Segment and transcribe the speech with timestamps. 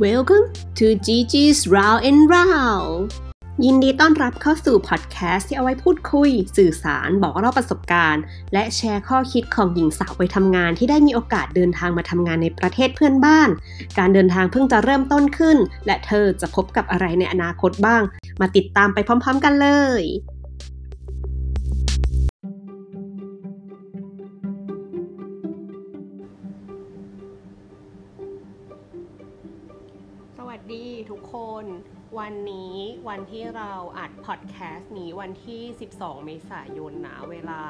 [0.00, 2.94] Welcome to Gigi's Round and Round
[3.64, 8.22] ยินดีต้อนรับเข้าสู่พอดแคสต์ที่เอาไว้พูดคุย สื่อสารบอกเล่าประสบการณ์
[8.52, 13.48] และแชร์ข้อคิดของหญิงสาวไปทำงานที่ได้มีโอกาสเดินทางมาทำงานในประเทศเพื่อนบ้าน
[13.98, 18.02] การเดินทางเพิ่งจะเริ่มต้นขึ้น และเธอจะพบกับอะไรในอนาคตบ้าง
[18.40, 19.68] มาติดตามไปพร้อม ๆ กันเล
[20.00, 20.02] ย
[31.64, 31.66] น
[32.18, 32.74] วันนี้
[33.08, 35.62] วันที่เราอัดพอดแคสต์นี้วันที่
[35.94, 37.60] 12 เมษายนนะเวลา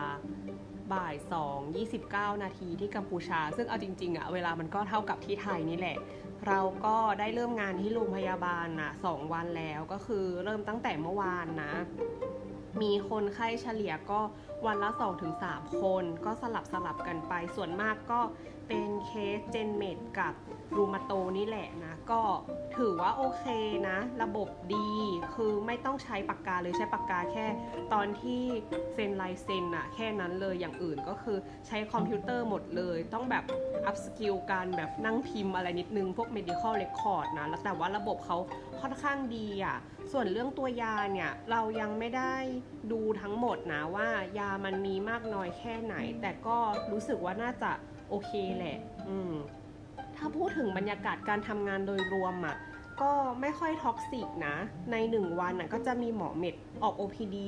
[0.92, 1.14] บ่าย
[1.50, 5.98] 2 29 นาทีที่กัมพูชา ซึ่งเอาจริงๆอะเวลามันก็เท่ากับที่ไทยนี่แหละ
[6.46, 11.72] เราก็ได้เริ่มงานที่โรงพยาบาลนะสองวันแล้วก็คือเริ่มตั้งแต่เมื่อวานนะ
[12.82, 14.20] มีคนไข้เฉลี่ยก็
[14.66, 14.90] วันละ
[15.34, 18.20] 2-3 คน ก็สลับสลับกันไปส่วนมากก็
[18.66, 20.34] เป็นเคgen med กับ
[20.76, 22.20] rheumato นี่แหละนะ ก็
[22.76, 23.44] ถือว่าโอเค
[23.88, 24.90] นะ ระบบดี
[25.34, 27.46] คือไม่ต้องใช้ปากกาเลยใช้ปากกาแค่
[27.92, 28.42] ตอนที่
[28.94, 33.44] เซ็นลายเซ็นอะแค่นั้นเลยอย่างอื่นก็คือใช้คอมพิวเตอร์หมดเลย ต้องแบบ
[33.86, 38.36] up skill การแบบนั่งพิมพ์อะไรนิดนึง พวก medical record นะแล้วแต่ว่าระบบเขา
[38.80, 39.78] ค่อนข้างดีอะ
[40.12, 42.34] ส่วนเรื่องตัวยาเนี่ย เรายังไม่ได้
[42.92, 46.58] ดูทั้งหมดนะว่ายามันมีมากน้อยแค่ไหน แต่ก็
[46.92, 47.70] รู้สึกว่าน่าจะ
[48.08, 49.34] โอเคแหละ อืม
[50.24, 52.56] ถ้าพูดถึงบรรยากาศการทำงานโดยรวมอะ่ะ
[53.00, 54.56] ก็ไม่ค่อยท็อกซิกนะ
[54.92, 57.38] ในหนึ่งวันอะก็จะมีหมอเม็ดออก OPD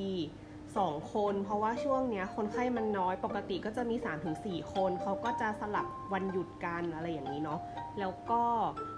[0.49, 3.95] 2 คน เพราะว่าช่วงเนี้ยคนไข้มันน้อยปกติก็จะมี
[4.35, 7.59] 3-4 คน เขาก็จะสลับวันหยุดกันอะไรอย่างนี้เนาะ
[7.99, 8.43] แล้วก็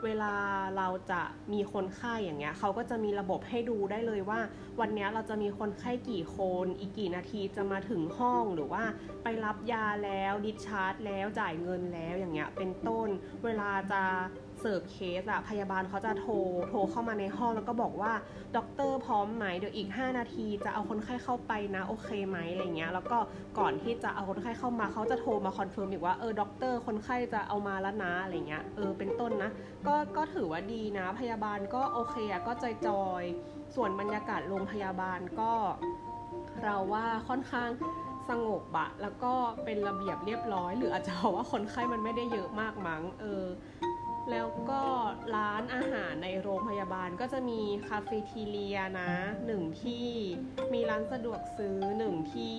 [0.05, 0.33] เวลา
[0.77, 1.21] เราจะ
[1.53, 4.39] มีคนไข้อย่างเงี้ยเขาก็จะมีระบบให้ดูได้เลยว่า
[4.79, 8.83] วันเนี้ยเราจะมีคนไข้กี่คน อีกกี่นาทีจะมาถึงห้องหรือว่า
[9.23, 13.07] ไปรับยาแล้ว discharge แล้วจ่ายเงินแล้วอย่างเงี้ยเป็นต้น
[13.45, 14.03] เวลาจะ
[14.61, 16.33] เสิร์ฟเคสอะพยาบาลเขาจะโทร
[16.69, 18.13] โทรเข้ามาในห้องแล้วก็บอกว่า
[18.57, 23.17] ด็อกเตอร์พร้อมไหมเดี๋ยวอีก 5 นาทีจะเอาคนไข้เข้าไปนะโอเคไหมอะไรเงี้ยแล้วก็
[23.59, 29.51] ก่อนที่จะเอาคนไข้เข้ามาเขาจะโทรมา confirm อีกว่าเออด็อกเตอร์คนไข้จะเอามาแล้วนะอะไรเงี้ยเออเป็นต้นนะ
[29.87, 33.23] ก็ก็ถือว่าดีนะ พยาบาลก็โอเคอะก็จอยจอย
[33.75, 35.53] ส่วนบรรยากาศโรงพยาบาลก็
[36.63, 37.69] เราว่าค่อนข้าง
[38.29, 39.33] สงบอะแล้วก็
[39.63, 43.45] เป็นระเบียบเรียบร้อย หรืออาจจะเพราะว่าคนไข้มันไม่ได้เยอะมากมั้งเออ
[44.31, 44.81] แล้วก็
[45.35, 49.11] ร้านอาหารในโรงพยาบาลก็จะมีคาเฟ่ทีเรียนะ
[49.45, 50.07] หนึ่งที่
[50.73, 52.57] มีร้านสะดวกซื้อหนึ่งที่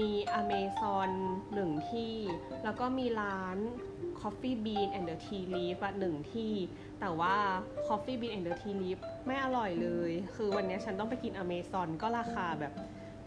[0.00, 1.10] มีอเมซอน
[1.54, 2.14] หนึ่งที่
[2.64, 3.56] แล้วก็มีร้าน
[4.20, 6.52] Coffee Bean and the Tea Leaf อะหนึ่งที่
[7.00, 7.34] แต่ว่า
[7.86, 12.74] Coffee Bean and the Tea Leaf ไม่อร่อยเลย คือวันนี้ฉันต้องไปกินอเมซอนก็ราคาแบบ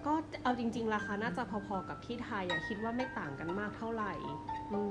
[0.08, 0.14] ก็
[0.44, 4.14] เอาจริง ๆ ราคาน่าจะพอๆกับที่ไทยอะคิดว่าไม่ต่างกันมากเท่าไหร่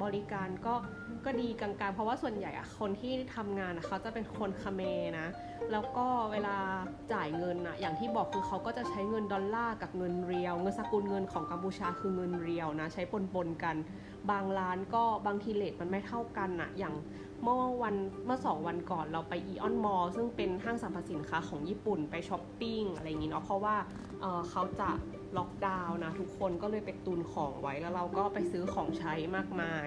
[0.04, 0.74] บริการก็
[1.24, 4.82] ก็ดีกลางๆ เพราะว่าส่วนใหญ่อะคนที่ทำงานอะเขาจะเป็นคนคาเม
[5.18, 5.28] นะ
[5.72, 6.56] แล้วก็เวลา
[7.12, 13.02] จ่ายเงินอะอย่างที่บอกคือเขาก็จะใช้เงินดอลลาร์กับเงินเรียว เงินสกุลเงินของกัมพูชาคือเงินเรียวนะ ใช้
[13.34, 13.76] ปนๆกัน
[14.30, 16.94] บางร้านก็บางที rate มันไม่เท่ากันอะอย่าง
[17.42, 17.94] เมื่อวัน
[18.26, 23.76] เมื่อสองวันก่อนเราไป AEON Mall ซึ่งเป็นห้างสรรพสินค้าของญี่ปุ่นไปช้อปปิ้งอะไรอย่างนี้เนาะเพราะว่า
[24.20, 24.90] เขาจะ
[25.36, 29.86] ล็อกดาวน์นะทุกคนก็เลยไปตุนของไว้แล้วเราก็ไปซื้อของใช้มากมาย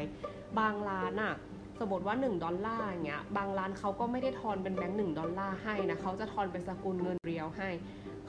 [0.59, 1.33] บางร้านอะ
[1.79, 7.69] สมมติว่า 1 ดอลลาร์อย่างเงี้ยบางร้านเขาก็ไม่ได้ทอนเป็นแบงค์ดอลลาร์ให้นะเขาจะทอนเป็นสกุลเงินเรียลให้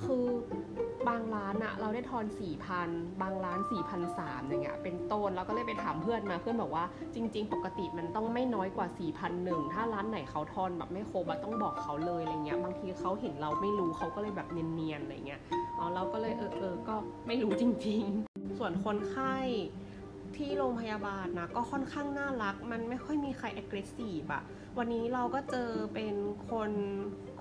[0.05, 0.27] คือ
[1.09, 2.27] บางร้านอะเราได้ทอน
[2.73, 3.61] 4,000บางร้าน
[4.09, 8.87] 4,300อย่างเงี้ยเป็นต้นแล้วก็เลยไปถามเพื่อนมาเพื่อนบอกว่าจริง ๆ ปกติมันต้องไม่น้อยกว่า
[9.31, 15.41] 4,001ถ้าร้านไหนเขาทอนแบบไม่ครบต้องบอกเขาเลยอะไรเงี้ยบางทีเขาเห็นเราไม่รู้เขาก็เลยแบบเนียนๆอะไรเงี้ย
[15.79, 16.95] อ๋อเราก็เลยเออเออก็
[17.27, 18.03] ไม่รู้จริง
[18.33, 19.37] ๆ ส่วนคนไข้
[20.37, 24.43] ที่โรงพยาบาลนะก็ค่อนข้างน่ารัก มันไม่ค่อยมีใคร aggressive อะ
[24.79, 26.15] วันนี้เราก็เจอเป็น
[26.51, 26.71] คน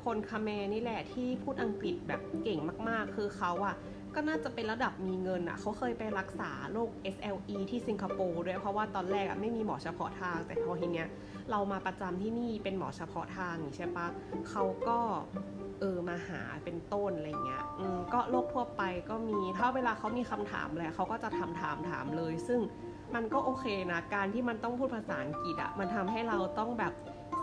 [0.03, 2.59] คนคาเมนี่แหละที่พูดอังกฤษแบบเก่ง
[2.89, 3.75] มากๆ คือเขาอะ
[4.15, 11.07] ก็น่าจะเป็นระดับมีเงินอะเขาเคยไปรักษาโรค SLE ที่สิงคโปร์ด้วยเพราะว่าตอนแรกอะไม่มีหมอเฉพาะทาง แต่พอทีเนี้ย
[11.51, 14.07] เรามาประจำที่นี่เป็นหมอเฉพาะทางใช่ปะ
[14.49, 14.99] เขาก็
[15.79, 22.59] เออมาหาเป็นต้นอะไรเงี้ยอืมก็โรคทั่วไปก็มีถ้าเวลาเขามีคำถามอะไรเขาก็จะทำถามถามเลย ซึ่ง
[23.15, 26.93] มันก็โอเคนะการที่มันต้องพูดภาษาอังกฤษอะมันทำให้เราต้องแบบ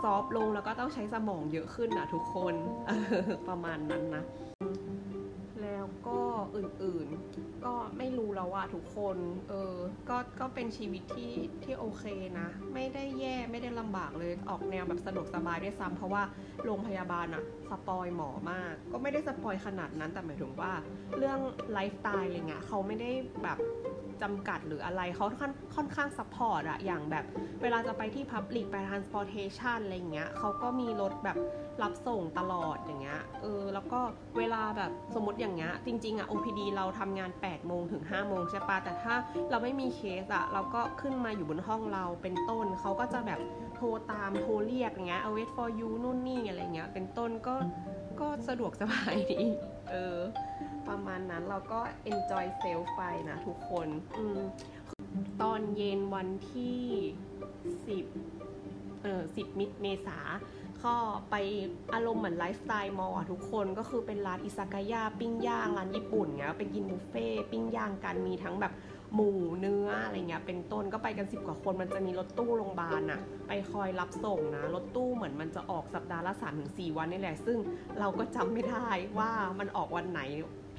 [0.01, 2.53] soft ลงแล้วก็ต้องใช้สมองเยอะขึ้นนะทุกคน
[3.47, 4.23] ประมาณนั้นนะ
[5.61, 6.19] แล้วก็
[6.55, 9.17] อื่นๆ ก็ไม่รู้แล้วว่าทุกคน
[9.49, 9.75] เออ
[10.09, 12.05] ก็ก็เป็นชีวิตที่ที่โอเค
[12.39, 16.23] นะ ไม่ได้แย่ไม่ได้ลำบากเลยออกแนวแบบสะดวกสบายด้วยซ้ำเพราะว่า
[16.65, 20.71] โรงพยาบาลอะ spoil หมอมาก ก็ไม่ได้ spoil ขนาดนั้นแต่หมายถึงว่า
[21.17, 21.39] เรื่อง
[21.73, 23.11] ไลฟ์สไตล์อะไรเงี้ยเขาไม่ได้
[23.43, 23.57] แบบ
[24.23, 27.25] จำกัดหรืออะไรเขาค่อนค่อนข้าง support อะอย่างแบบ
[27.61, 31.37] เวลาจะไปที่ Public ไป Transportation อะไรเงี้ยเขาก็มีรถแบบ
[31.81, 33.99] รับส่งตลอดอย่างเงี้ยเออแล้วก็
[34.37, 39.13] เวลาแบบสมมติอย่างเงี้ยจริงๆอะ OPD เราทำงาน 8 โมงถึง 5 โมงใช่ปะแต่ถ้า
[39.49, 43.39] เราไม่มีเคสอะเราก็ขึ้นมาอยู่บนห้องเราเป็นต้นเขาก็จะแบบ
[43.75, 47.55] โทรตามโทรเรียกอย่างเงี้ย wait for you นู่นนี่อะไรเงี้ยเป็นต้นก็
[48.19, 49.41] ก็สะดวกสบายดี
[49.91, 50.17] เออ
[50.89, 51.79] ประมาณนั้นเราก็
[52.11, 53.87] enjoy self ไปนะทุกคน
[54.17, 54.39] อืม
[55.41, 56.79] ตอนเย็นวันที่
[57.87, 60.19] 10 เออ10 มิเมษา
[60.85, 60.95] ก็
[61.29, 61.35] ไป
[61.93, 68.73] อารมณ์เหมือนไลฟ์สไตล์มอลทุกคนก็คือเป็นร้านอิซากายะปิ้งย่างร้านญี่ปุ่นเงี้ยไปกินบุฟเฟ่ปิ้งย่างกันมีทั้งแบบ
[69.15, 69.29] หมู
[69.59, 77.57] เนื้ออะไรเงี้ยเป็นต้นก็ไปกันสิบกว่าคน มันจะมีรถตู้โรงพยาบาลอะไปคอยรับส่งนะรถตู้เหมือนมันจะออกสัปดาห์ละ3าถึงสวันนี่แหละ ซึ่ง
[77.99, 78.87] เราก็จำไม่ได้
[79.19, 80.21] ว่ามันออกวันไหน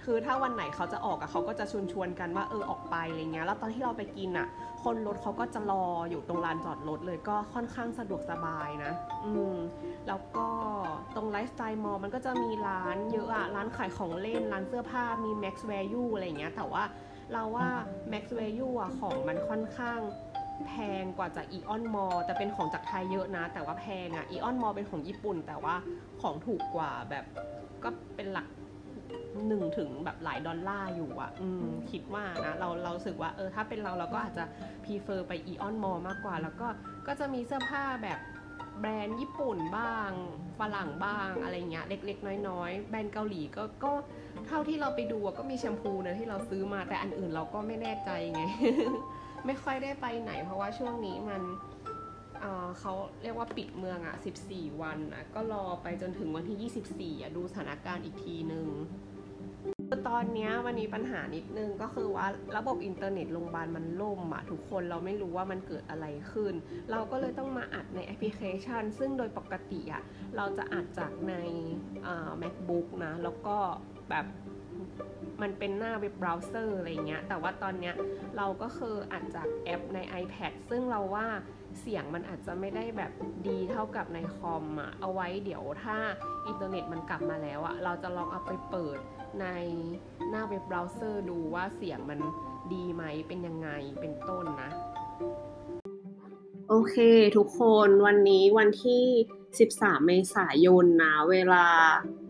[0.05, 4.47] คือถ้าวันไหนเขาจะออกอะเขาก็จะชวนชวนกันว่าเออออกไปอะไรเงี้ยแล้วตอนที่เราไปกินอะ
[4.83, 8.93] คนรถเขาก็จะรออยู่ตรงลานจอดรถเลยก็ค่อนข้างสะดวกสบายนะ
[9.27, 9.57] อืม
[10.09, 10.47] แล้วก็
[11.17, 16.83] ตรงไลฟ์สไตล์มอลมันก็จะมีร้านเยอะอะร้านขายของเล่นร้านเสื้อผ้ามี Max Value อะไรเงี้ยแต่ว่า
[17.33, 17.69] เราว่า
[18.13, 20.01] Max Value อะของมันค่อนข้าง
[20.67, 20.73] แพ
[21.03, 25.75] งกว่าจาก Eon Mall แต่เป็นของจากไทยเยอะนะ แต่ว่าแพงอะ Eon Mall เป็นของญี่ปุ่น แต่ว่า
[26.23, 27.25] ของถูกกว่าแบบ
[27.85, 28.47] ก็เป็นหลัก
[29.49, 34.45] หนึ่งถึงแบบหลายดอลลาร์อยู่อะอืมคิดว่านะ เราเราสึกว่าเออถ้าเป็นเราเราก็อาจจะ
[34.85, 36.69] พีเฟอร์ไป Eon Mall มากกว่า แล้วก็
[37.07, 38.19] ก็จะมีเสื้อผ้าแบบ
[38.81, 40.11] แบรนด์ญี่ปุ่นบ้าง
[40.59, 43.93] ฝรั่งบ้างอะไรเงี้ยเล็กๆ น้อยๆ แบรนด์เกาหลีก็ก็
[44.47, 48.43] เท่าที่เราไปดูก็มีแชมพูนะที่เราซื้อมาแต่อันอื่นเราก็ไม่แน่ใจไง
[49.47, 51.43] ไม่ค่อยได้ไปไหน เพราะว่าช่วงนี้มัน
[52.41, 52.93] เขา
[53.23, 54.17] เรียกว่าปิดเมืองอะ
[54.49, 58.69] 14 วันอะก็รอไปจนถึงวันที่ 24อะดูสถานการณ์อีกทีหนึ่ง
[60.09, 66.55] ตอนนี้มันมีปัญหานิดนึงก็คือว่าระบบอินเทอร์เน็ตโรงพยาบาลมันล่มอะทุกคนเราไม่รู้ว่ามันเกิดอะไรขึ้น
[66.91, 70.03] เราก็เลยต้องมาอัดในแอปพลิเคชัน ซึ่งโดยปกติอะ
[70.37, 71.35] เราจะอัดจากใน
[72.43, 73.57] macbook นะ แล้วก็
[74.11, 74.25] แบบ
[75.43, 77.95] มันเป็นหน้าเว็บเบราว์เซอร์อะไรเงี้ย แต่ว่าตอนเนี้ย
[78.37, 81.27] เราก็คืออัดจากแอปใน iPad ซึ่งเราว่า
[81.81, 83.13] เสียงมันอาจจะไม่ได้แบบ
[83.49, 85.97] ดีเท่ากับในคอมอะเอาไว้เดี๋ยวถ้า
[86.47, 88.99] อินเทอร์เน็ตมันกลับมาแล้วอะเราจะลองเอาไปเปิด
[89.41, 89.47] ใน
[90.31, 92.21] หน้าเว็บเบราว์เซอร์ดูว่าเสียงมัน
[92.73, 93.69] ดีไหมเป็นยังไง
[94.01, 94.71] เป็นต้นนะ
[96.69, 96.97] โอเค
[97.37, 99.05] ทุกคนวันนี้วันที่
[99.53, 101.67] 13 เมษายนนะ เวลา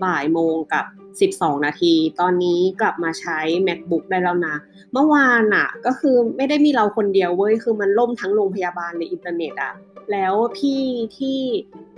[0.04, 0.86] บ่ายโมงกับ
[1.18, 4.56] 12 นาที ตอนนี้กลับมาใช้ macbook ได้แล้วนะ
[4.92, 9.72] เมื่อวานอะก็คือไม่ได้มีเราคนเดียวเว้ย คือมันล่มทั้งโรงพยาบาลในอินเทอร์เน็ตอะ
[10.12, 10.80] แล้วพี่
[11.16, 11.38] ที่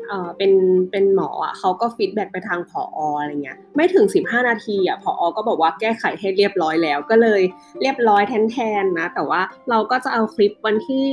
[0.09, 0.53] เอ่อเป็น
[0.91, 7.43] เป็นหมออะเขาก็ feedback ไปทางผออะไรเงี้ย ไม่ถึง 15 นาทีอะผอก็บอกว่าแก้ไขให้เรียบร้อยแล้ว ก็เลย
[7.81, 11.05] เรียบร้อยแทนๆนะ แต่ว่าเราก็จะเอาคลิปวันที่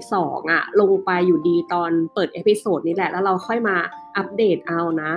[0.00, 3.76] 12อะลงไปอยู่ดีตอนเปิด episode นี้แหละ แล้วเราค่อยมา
[4.16, 5.12] อัปเดตเอานะ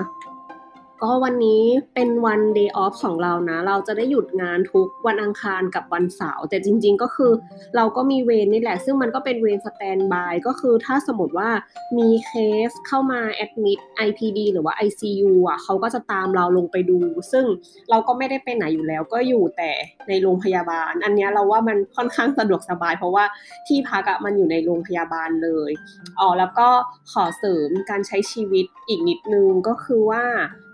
[1.04, 1.64] ก็วันนี้
[1.94, 7.32] เป็นวัน day off ของเรานะ เราจะได้หยุดงานทุกวันอังคารกับวันเสาร์แต่จริง ๆ ก็คือ
[7.76, 11.50] เราก็มีเวรนี่แหละ ซึ่งมันก็เป็นเวร standby ก็คือถ้าสมมติว่า
[11.98, 12.32] มีเค
[12.70, 17.00] สเข้ามาแอดมิด IPD หรือว่า ICU อะเขาก็จะตามเราลงไปดู
[17.32, 17.46] ซึ่ง
[17.90, 19.72] เราก็ไม่ได้ไปไหนอยู่แล้ว ก็อยู่แต่
[20.08, 23.26] ในโรงพยาบาล อันนี้เราว่ามันค่อนข้างสะดวกสบาย เพราะว่า
[23.68, 25.72] ที่พักอะมันอยู่ในโรงพยาบาลเลย
[26.20, 26.68] อ๋อแล้วก็
[27.12, 30.24] ขอเสริมการใช้ชีวิตอีกนิดนึงก็คือว่า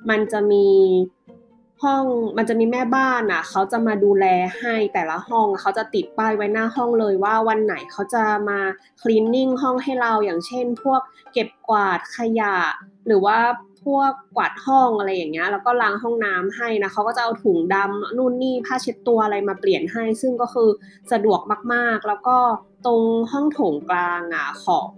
[0.09, 0.67] มันจะมี
[1.83, 2.05] ห้อง
[2.37, 4.25] มันจะมีแม่บ้านอะเขาจะมาดูแล
[4.59, 8.59] ให้แต่ละห้องเขาจะติดป้ายไว้หน้าห้องเลยว่าวันไหนเขาจะมา
[9.01, 11.01] คลีนนิ่งห้องให้เราอย่างเช่น พวก
[11.33, 12.57] เก็บกวาดขยะ
[13.07, 13.39] หรือว่า
[13.83, 20.69] พวกกวาดห้องอะไรอย่างเงี้ยแล้วก็ล้างห้องน้ำให้นะเขาก็จะเอาถุงดำนู่นนี่ผ้าเช็ดตัวอะไรมาเปลี่ยนให้ ซึ่งก็คือ
[21.11, 21.39] สะดวก
[21.73, 22.37] มากๆ แล้วก็
[22.85, 24.91] ตรงห้องโถงกลางอะของ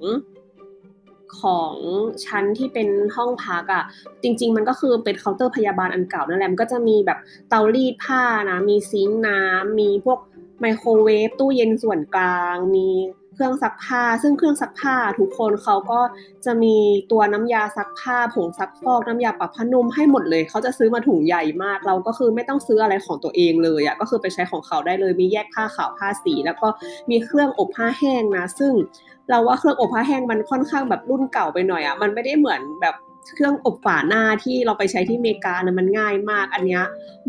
[1.41, 1.75] ของ
[2.25, 3.83] ชั้นที่เป็นห้องพักอะ่ะ
[4.23, 10.19] จริง ๆ มันก็คือเป็นเคาน์เตอร์พยาบาลอันเก่านั่นแหละมันก็จะมีแบบเตารีดผ้านะ มีซิงค์น้ำมีพวก
[10.61, 12.89] ไมโครเวฟตู้เย็นส่วนกลาง มี
[13.35, 15.99] เครื่องซักผ้า ซึ่งเครื่องซักผ้าทุกคนเขาก็
[16.45, 16.75] จะมี
[17.11, 26.67] ตัวน้ำยาซักผ้า ผงซักฟอกน้ำยาปรับผ้านุ่มให้หมดเลย เขาจะซื้อมาถุงใหญ่มาก เราก็คือไม่ต้องซื้ออะไรของตัวเองเลยอะ่ะก็คือไปใช้ของเขาได้เลย มีแยกผ้าขาวผ้าสี แล้วก็
[27.09, 28.73] มีเครื่องอบผ้าแห้งนะ ซึ่ง
[29.29, 32.95] เราว่าเครื่องอบผ้าแห้งมันค่อนข้างแบบรุ่นเก่าไปหน่อยอะ่ะ มันไม่ได้เหมือนแบบ
[33.35, 36.83] เครื่องอบฝาหน้าที่เราไปใช้ที่อเมริกานะมันง่ายมาก อันเนี้ย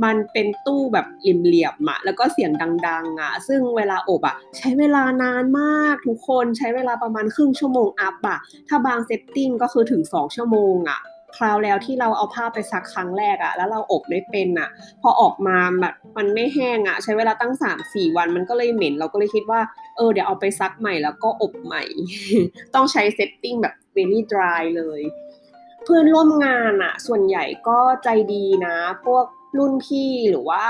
[0.05, 2.51] มันเป็นตู้แบบเหลี่ยมๆอะแล้วก็เสียง
[2.87, 8.39] ดัง ๆอะซึ่งเวลาอบอะใช้เวลานานมากทุกคนใช้เวลาประมาณครึ่งชั่วโมง up อะ
[8.69, 11.01] ถ้าบาง setting ก็คือถึง 2 ชั่วโมงอะ
[11.37, 14.69] คราวแล้วที่เราเอาผ้าไปซักครั้งแรกอะแล้วเราอบไม่เป็นอะ
[15.03, 19.61] พอออกมาแบบมันไม่แห้งอะใช้เวลาตั้งสามสี่วันมันก็เลยเหม็น เราก็เลยคิดว่า
[19.97, 21.83] เออเดี๋ยวเอาไปซักใหม่แล้วก็อบใหม่
[22.75, 25.01] ต้องใช้ setting แบบ very dry เลย
[25.87, 29.25] เพื่อนร่วมงานอะส่วนใหญ่ก็ใจดีนะ พวก
[29.59, 30.65] รุ่นพี่หรือว่า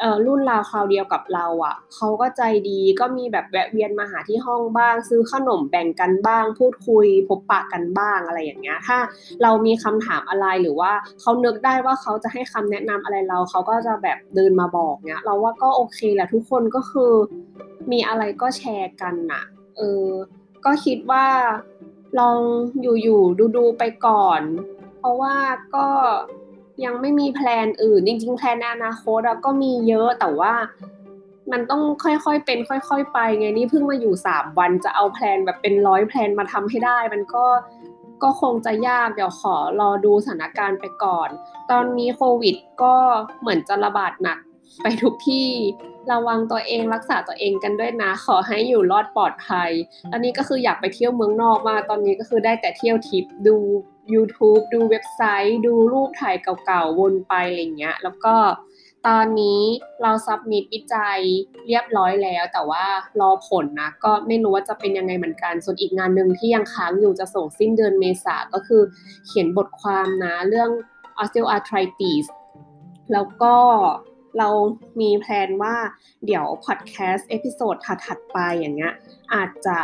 [0.00, 8.98] เออรุ่นราวคราวเดียวกับเราอะ่ะเขาก็ใจดีก็มีแบบแวะเวียนมาหาที่ห้องบ้าง ซื้อขนมแบ่งกันบ้าง พูดคุยพบปะกันบ้างอะไรอย่างเงี้ยถ้า
[9.42, 17.12] เรามีคำถามอะไรหรือว่าเขานึกได้ว่าเขาจะให้คำแนะนำอะไรเราเขาก็จะแบบเดินมาบอกเนี้ยเราว่าก็โอเคแหละทุกคนก็คือ
[17.92, 19.42] มีอะไรก็แชร์กันน่ะ
[19.76, 20.08] เออ
[20.64, 21.24] ก็คิดว่า
[22.18, 22.38] ลอง
[22.80, 24.40] อยู่ๆดูๆไปก่อน
[24.98, 25.36] เพราะว่า
[25.74, 25.86] ก็
[26.84, 30.54] ยังไม่มี plan อื่น จริง ๆ plan อนาคตก็มีเยอะแต่ว่า
[31.52, 37.44] มันต้องค่อยๆเป็น ค่อย ๆ ไปไงนี่เพิ่งมาอยู่สามวันจะเอา plan แบบเป็นร้อย plan มาทำให้ได้ มันก็
[38.22, 41.28] ก็คงจะยากเดี๋ยวขอรอดูสถานการณ์ไปก่อน
[41.70, 42.94] ตอนนี้โควิดก็
[43.40, 44.38] เหมือนจะระบาดหนัก
[44.82, 45.48] ไปทุกที่
[46.12, 49.70] ระวังตัวเองรักษาตัวเองกันด้วยนะ ขอให้อยู่รอดปลอดภัย
[50.10, 53.56] ตอนนี้ก็คืออยากไปเที่ยวเมืองนอกมาตอนนี้ก็คือได้แต่เที่ยวทิปดู
[54.14, 58.34] YouTube ดูเว็บไซต์ ดูรูปถ่ายเก่าๆ วนไปอะไรเงี้ย แล้วก็
[59.06, 59.62] ตอนนี้
[60.02, 61.20] เราซับมิดวิจัย
[61.66, 62.84] เรียบร้อยแล้ว แต่ว่า
[63.20, 68.82] รอผลนะ ก็ไม่รู้ว่าจะเป็นยังไงเหมือนกัน ส่วนอีกงานหนึ่งที่ยังค้างอยู่จะส่งสิ้นเดือนเมษาก็คือ
[69.26, 70.70] เขียนบทความนะเรื่อง
[71.22, 72.26] osteoarthritis
[73.12, 73.54] แล้วก็
[74.38, 74.48] เรา
[75.00, 75.74] มี plan ว่า
[76.26, 78.94] เดี๋ยวพอดแคสต์ episode ถัดๆไปอย่างเงี้ย
[79.34, 79.78] อาจจะ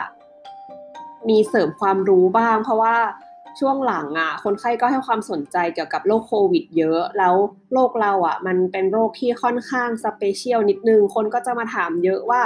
[1.29, 2.97] มีเสริมความรู้บ้าง เพราะว่า
[3.61, 7.35] ช่วงหลังอะคนไข้ก็ให้ความสนใจเกี่ยวกับโรคโควิด เยอะ แล้ว
[7.73, 12.41] โรคเราอะ มันเป็นโรคที่ค่อนข้าง special นิดนึง คนก็จะมาถามเยอะว่า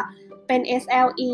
[0.48, 1.32] เป็น SLE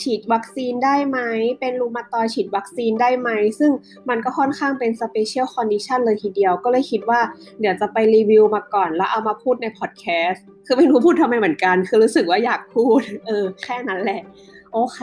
[0.00, 1.18] ฉีดวัคซีนได้ไหม
[1.60, 3.72] เป็นรูมาตอยฉีดวัคซีนได้ไหม ซึ่ง
[4.08, 7.20] มันก็ค่อนข้างเป็น special condition เลยทีเดียว ก็เลยคิดว่า
[7.60, 14.22] เดี๋ยวจะไปรีวิวมาก่อนแล้วเอามาพูดในพอดแคสต์ คือไม่รู้พูดทำไมเหมือนกัน คือรู้สึกว่าอยากพูด เออ แค่นั้นแหละ
[14.72, 15.00] โอเค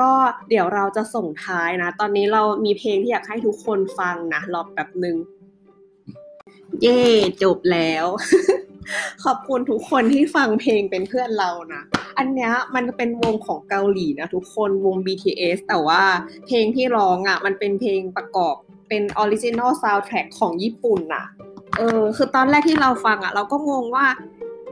[0.00, 0.10] ก็
[0.48, 5.16] เดี๋ยวเราจะส่งท้ายนะ ตอนนี้เรามีเพลงที่อยากให้ทุกคนฟังนะ รอแป๊บหนึ่ง
[6.82, 7.02] เย่
[7.42, 8.06] จบแล้ว
[9.24, 11.82] ขอบคุณทุกคนที่ฟังเพลงเป็นเพื่อนเรานะ
[12.18, 16.02] อันเนี้ยมันเป็นวงของเกาหลีนะทุกคนวง BTS แต่ว่า
[16.46, 18.54] เพลงที่ร้องอะ มันเป็นเพลงประกอบ
[18.88, 21.24] เป็น original soundtrack ของญี่ปุ่นน่ะ
[21.78, 24.06] เออ คือตอนแรกที่เราฟังอะ เราก็งงว่า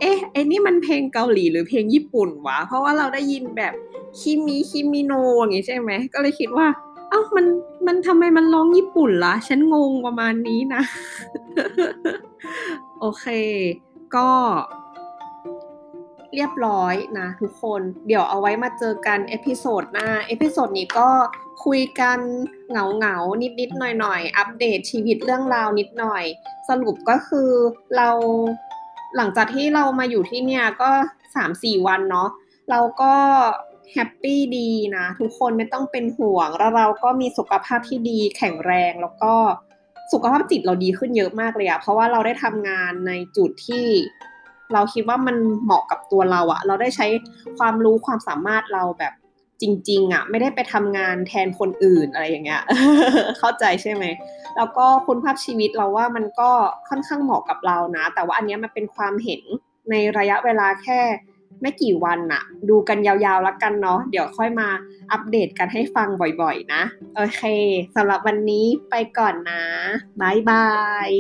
[0.00, 3.73] เอ๊ะไอ้นี่มันเพลงเกาหลีหรือเพลงญี่ปุ่นวะ เพราะว่าเราได้ยินแบบ
[4.21, 6.66] คิมิคิมิโนอย่างงี้ใช่ไหม ก็เลยคิดว่า
[7.11, 7.47] เอ้ามัน
[7.87, 10.83] มันทำไมมันร้องญี่ปุ่นละ่ะ ฉันงงประมาณนี้นะ
[13.00, 13.26] โอเค
[14.16, 14.28] ก็
[16.35, 21.11] เรียบร้อยนะทุกคน เดี๋ยวเอาไว้มาเจอกัน episode หน้า episode นี้ก็
[21.64, 22.19] คุยกัน
[22.71, 26.25] เหงาเหงานิดนิดหน่อยหน่อยอัปเดตชีวิตเรื่องราวนิดหน่อย
[26.69, 27.50] สรุปก็คือ
[27.97, 28.11] เรา
[29.16, 30.90] หลังจากที่เรามาอยู่ที่เนี่ยก็
[31.35, 32.28] สามสี่วันเนาะ
[32.71, 33.14] เราก็
[33.93, 39.35] happy ดีนะ ทุกคนไม่ต้องเป็นห่วงแล้วเราก็มีสุขภาพที่ดีแข็งแรงแล้วก็
[40.12, 43.87] สุขภาพจิตเราดีขึ้นเยอะมากเลยอะเพราะว่าเราได้ทำงานในจุดที่
[44.73, 47.07] เราคิดว่ามันเหมาะกับตัวเราอะเราได้ใช้
[47.59, 49.12] ความรู้ความสามารถเราแบบ
[49.62, 52.62] จริง ๆอะไม่ได้ไปทำงานแทนคนอื่นอะไรอย่างเงี้ย
[53.38, 54.04] เข้าใจใช่ไหม
[54.57, 56.50] แล้วก็คุณภาพชีวิตเราว่ามันก็
[56.88, 59.42] ค่อนข้างเหมาะกับเรานะ แต่ว่าอันนี้มันเป็นความเห็น
[59.90, 61.00] ในระยะเวลาแค่
[61.62, 64.69] ไม่กี่วันน่ะ ดูกันยาวๆแล้วกันเนาะเดี๋ยวค่อยมา
[65.12, 66.09] อัปเดตกันให้ฟัง
[66.42, 66.83] บ่อยๆนะ
[67.16, 67.42] โอเค
[67.97, 69.62] สำหรับวันนี้ไปก่อนนะ
[70.21, 70.69] บายบา
[71.09, 71.11] ย